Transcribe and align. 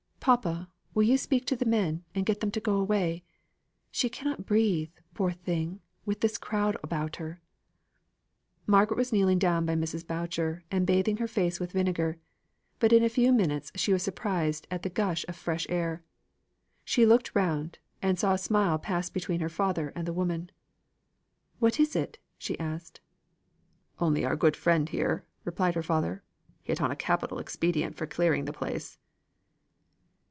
Papa, 0.23 0.69
will 0.93 1.01
you 1.01 1.17
speak 1.17 1.47
to 1.47 1.55
the 1.55 1.65
men, 1.65 2.03
and 2.13 2.27
get 2.27 2.41
them 2.41 2.51
to 2.51 2.59
go 2.59 2.75
away. 2.77 3.23
She 3.89 4.07
cannot 4.07 4.45
breathe, 4.45 4.91
poor 5.15 5.31
thing, 5.31 5.81
with 6.05 6.19
this 6.21 6.37
crowd 6.37 6.77
about 6.83 7.15
her." 7.15 7.41
Margaret 8.67 8.97
was 8.97 9.11
kneeling 9.11 9.39
down 9.39 9.65
by 9.65 9.73
Mrs. 9.73 10.05
Boucher 10.05 10.63
and 10.69 10.85
bathing 10.85 11.17
her 11.17 11.27
face 11.27 11.59
with 11.59 11.71
vinegar; 11.71 12.19
but 12.77 12.93
in 12.93 13.03
a 13.03 13.09
few 13.09 13.31
minutes 13.31 13.71
she 13.73 13.93
was 13.93 14.03
surprised 14.03 14.67
at 14.69 14.83
the 14.83 14.91
gush 14.91 15.25
of 15.27 15.35
fresh 15.35 15.65
air. 15.69 16.03
She 16.85 17.03
looked 17.03 17.33
round, 17.33 17.79
and 17.99 18.19
saw 18.19 18.35
a 18.35 18.37
smile 18.37 18.77
pass 18.77 19.09
between 19.09 19.39
her 19.39 19.49
father 19.49 19.91
and 19.95 20.07
the 20.07 20.13
woman. 20.13 20.51
"What 21.57 21.79
is 21.79 21.95
it?" 21.95 22.19
asked 22.59 22.99
she. 22.99 23.99
"Only 23.99 24.23
our 24.23 24.35
good 24.35 24.55
friend 24.55 24.87
here," 24.87 25.25
replied 25.45 25.73
her 25.73 25.81
father, 25.81 26.21
"hit 26.61 26.79
on 26.79 26.91
a 26.91 26.95
capital 26.95 27.39
expedient 27.39 27.95
for 27.95 28.05
clearing 28.05 28.45
the 28.45 28.53
place." 28.53 28.99